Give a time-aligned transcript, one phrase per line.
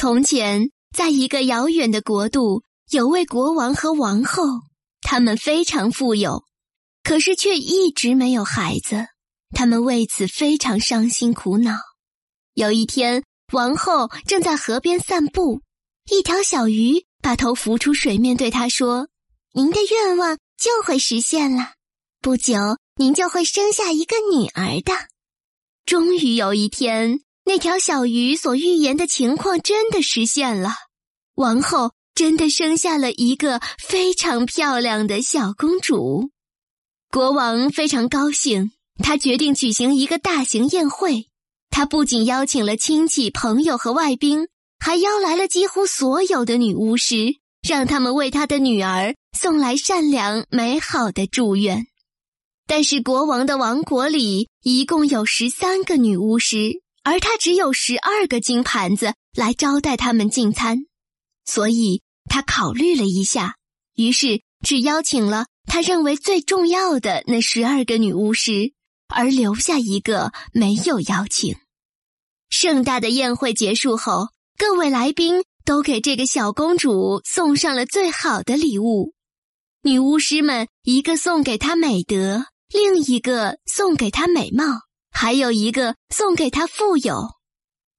[0.00, 2.62] 从前，在一个遥远的国度，
[2.92, 4.44] 有位国王和王后，
[5.00, 6.44] 他们非常富有，
[7.02, 9.08] 可是却一直没有孩子，
[9.50, 11.72] 他们为此非常伤心苦恼。
[12.54, 15.62] 有一天，王后正在河边散步，
[16.08, 19.08] 一条小鱼把头浮出水面，对她说
[19.52, 21.72] ：“您的愿望就会实现了，
[22.20, 22.54] 不久
[22.94, 24.92] 您就会生下一个女儿的。”
[25.84, 27.18] 终于有一天。
[27.48, 30.68] 那条小鱼所预言的情况真的实现了，
[31.34, 36.28] 王后真的生下了一个非常漂亮的小公主。
[37.10, 38.72] 国王非常高兴，
[39.02, 41.28] 他决定举行一个大型宴会。
[41.70, 47.36] 他不仅邀请了亲戚、朋友和外宾，还邀来了几乎所有的女巫师，
[47.66, 51.86] 让他们为他的女儿送来善良美好的祝愿。
[52.66, 56.82] 但是国王的王国里一共有十三个女巫师。
[57.08, 60.84] 而他只有十二个金盘子来招待他们进餐，
[61.46, 63.56] 所以他考虑了一下，
[63.94, 68.74] 于是只邀请了他认为最重要的那十二个女巫师，
[69.08, 71.56] 而留下一个没有邀请。
[72.50, 74.28] 盛大的宴会结束后，
[74.58, 79.14] 各位来宾都给这个小公主送上了最好的礼物。
[79.82, 84.82] 女巫师们一个送给她美德，另一个送给她美貌。
[85.20, 87.34] 还有一个送给他富有，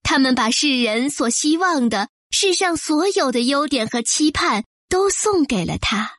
[0.04, 6.12] 他们把世人所希望的世上所有的优点和期盼都送给了他。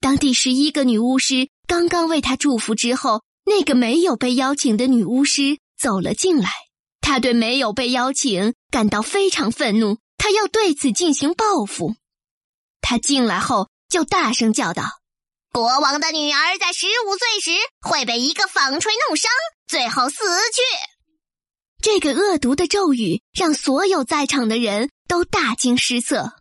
[0.00, 6.50] 当第十一个女巫师刚刚为他祝福之后，那个没有被邀请的女巫师走了进来。
[7.00, 11.94] 他对没有被邀请感到非常愤怒，他要对此进行报复。
[12.80, 14.82] 他进来后就大声叫道。
[15.52, 17.50] 国王的女儿在十五岁时
[17.86, 19.30] 会被一个纺锤弄伤，
[19.66, 20.62] 最后死去。
[21.82, 26.32] 这个恶毒的咒语让所有在场的人都大惊失色。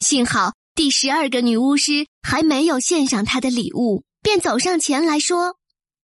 [0.00, 5.56] 幸好第十二个女巫师还没有献上她的礼物，便走上前来说：“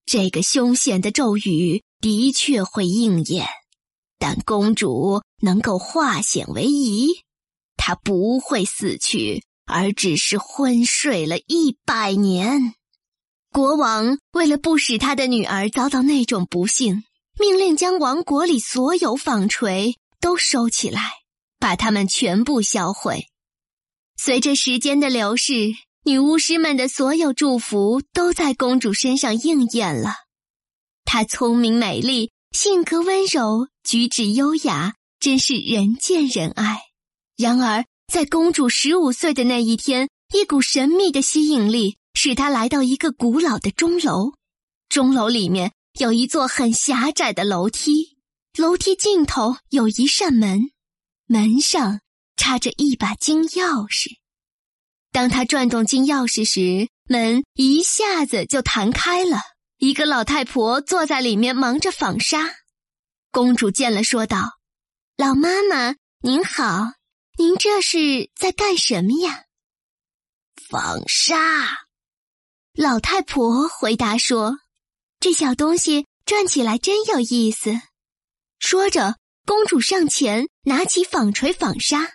[0.05, 3.49] 这个凶险的咒语的确会应验，
[4.19, 7.23] 但公主能够化险为夷，
[7.79, 12.75] 她不会死去。”而只是昏睡了一百年。
[13.51, 17.05] 国王为了不使他的女儿遭到那种不幸，
[17.39, 21.01] 命令将王国里所有纺锤都收起来，
[21.59, 23.29] 把它们全部销毁。
[24.17, 25.73] 随着时间的流逝，
[26.05, 30.15] 女巫师们的所有祝福都在公主身上应验了。
[31.05, 36.81] 她聪明美丽，性格温柔，举止优雅，真是人见人爱。
[37.37, 37.85] 然而。
[38.07, 44.33] 在公主十五岁的那一天，一股神秘的吸引力使她来到一个古老的钟楼。
[44.89, 48.17] 钟楼里面有一座很狭窄的楼梯，
[48.57, 50.71] 楼梯尽头有一扇门，
[51.27, 52.01] 门上
[52.37, 54.19] 插着一把金钥匙。
[55.11, 59.39] 当他转动金钥匙时，门一下子就弹开了。
[59.79, 62.55] 一个老太婆坐在里面忙着纺纱。
[63.31, 64.59] 公主见了，说道
[65.19, 66.93] ：“老妈妈，您好。”
[67.37, 69.47] 您这是在干什么呀？
[70.69, 71.89] 纺纱。
[72.73, 74.59] 老太婆回答说
[75.19, 77.81] ：“这小东西转起来真有意思。”
[78.61, 82.15] 说着，公主上前拿起纺锤纺纱，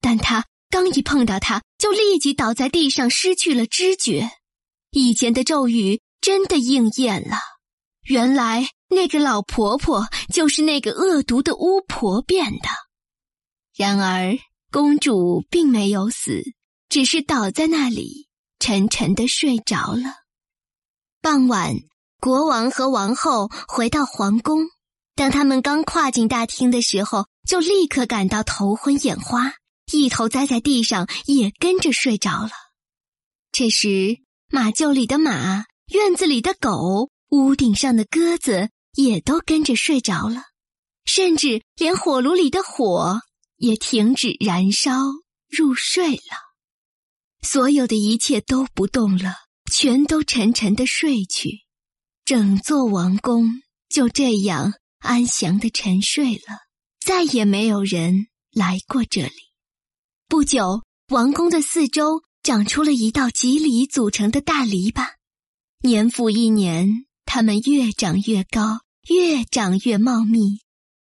[0.00, 4.30] 但她刚一碰到它，就立即倒在地上，失去了知觉。
[4.90, 7.36] 以前的咒语真的应验了，
[8.02, 12.68] 原来那个老婆婆就是那个恶毒的巫婆变的。
[13.76, 14.38] 然而。
[14.74, 16.42] 公主并没有死，
[16.88, 18.26] 只是倒在那里，
[18.58, 20.24] 沉沉的睡着了。
[21.22, 21.76] 傍晚，
[22.18, 24.66] 国王和王后回到皇宫。
[25.14, 29.52] 当他们刚跨进大厅的时候，就立刻感到头昏眼花，
[29.92, 32.50] 一头栽在地上，也跟着睡着了。
[33.52, 34.16] 这时，
[34.50, 40.42] 马厩里的马、院子里的狗、屋顶上的鸽子也都跟着睡着了，
[41.04, 43.20] 甚至连火炉里的火。
[43.64, 44.92] 也停止燃烧，
[45.48, 46.36] 入睡了。
[47.40, 49.32] 所有的一切都不动了，
[49.72, 51.60] 全都沉沉的睡去。
[52.26, 56.66] 整座王宫就这样安详的沉睡了，
[57.00, 59.32] 再也没有人来过这里。
[60.28, 65.06] 不久，王宫的四周长出了一道几里组成的大篱笆，
[65.80, 70.58] 年复一年，它们越长越高，越长越茂密，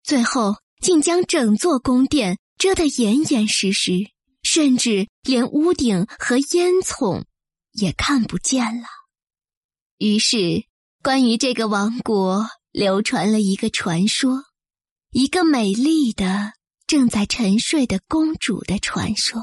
[0.03, 2.37] 最后竟将整座宫殿。
[2.59, 4.11] 遮得严严实实，
[4.43, 7.25] 甚至连屋顶和烟囱
[7.73, 8.87] 也看不见了。
[9.99, 10.65] 于是，
[11.03, 14.45] 关于这个王国流传了一个传说：
[15.13, 16.53] 一个美丽的
[16.87, 19.43] 正在沉睡的公主的传说。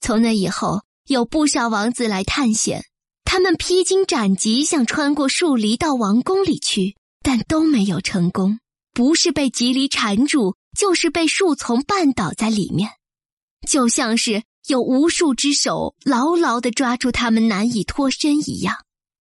[0.00, 2.84] 从那以后，有不少王子来探险，
[3.24, 8.58] 他们披荆斩棘，想穿过树篱到王宫里去，但都没有成功。
[8.92, 12.90] 不是被棘藜缠住，就是被树丛绊倒在里面，
[13.68, 18.76] 就像是有无数只手牢牢地抓住他们，难以脱身一样。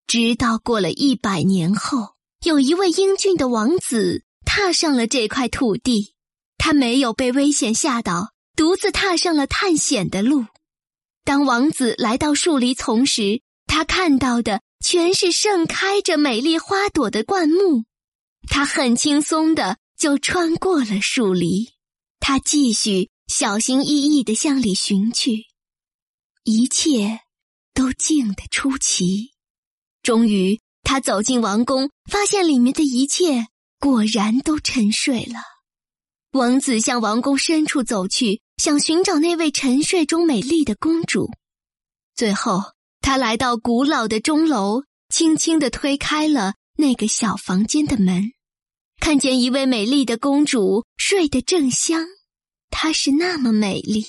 [0.06, 2.14] 直到过了一百年后，
[2.44, 6.14] 有一位英俊的王子踏上了这块土地，
[6.58, 10.47] 他没有被危险吓倒，独自踏上了探险的路。
[11.25, 17.85] 当王子来到树篱丛时，他看到的全是盛开着美丽花朵的灌木。
[18.49, 21.75] 他很轻松的就穿过了树篱，
[22.20, 25.44] 他继续小心翼翼的向里寻去，
[26.43, 27.20] 一切
[27.75, 29.32] 都静得出奇。
[30.02, 33.49] 终于，他走进王宫，发现里面的一切
[33.79, 35.35] 果然都沉睡了。
[36.32, 41.31] 王子向王宫深处走去，想寻找那位沉睡中美丽的公主。
[42.17, 46.55] 最后，他来到古老的钟楼，轻轻的推开了。
[46.76, 48.32] 那个小房间的门，
[49.00, 52.06] 看见一位美丽的公主睡得正香，
[52.70, 54.06] 她是那么美丽。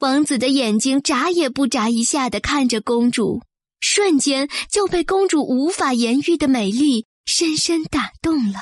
[0.00, 3.40] 王子的眼睛眨也不眨一下的看着公主，
[3.80, 8.58] 瞬间就被公主无法言喻的美丽深深打动了。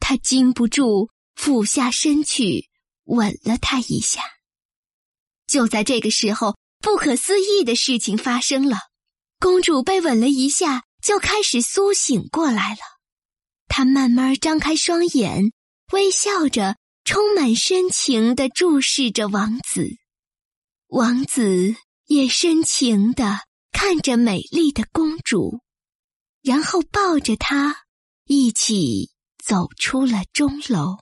[0.00, 2.68] 他禁不住俯下身去
[3.04, 4.22] 吻了她一下。
[5.46, 8.78] 就在这个时候，不可思议的事情发生了，
[9.38, 10.82] 公主被吻了一下。
[11.02, 12.78] 就开始苏醒过来了，
[13.76, 15.50] 他慢慢张开双眼，
[15.92, 19.96] 微笑着，充满深情的注视着王子。
[20.86, 21.74] 王子
[22.06, 23.40] 也深情的
[23.72, 25.58] 看着美丽的公主，
[26.40, 27.78] 然后抱着她
[28.26, 29.10] 一起
[29.44, 30.98] 走出了钟楼。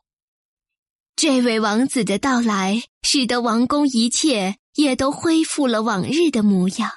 [1.15, 6.91] 这位王子的到来，使得王宫一切也都恢复了往日的模样。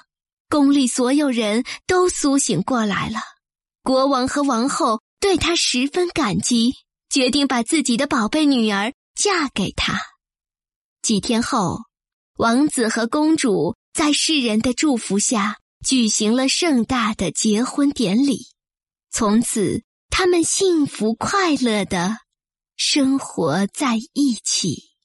[0.48, 3.20] 宫里所有人都苏醒过来了，
[3.82, 6.74] 国王和王后对他十分感激，
[7.10, 9.98] 决定把自己的宝贝女儿嫁给他。
[11.02, 11.78] 几天后，
[12.36, 18.46] 王子和公主在世人的祝福下举行了盛大的结婚典礼，
[19.10, 22.18] 从此他们幸福快乐的
[22.76, 24.95] 生活在一起。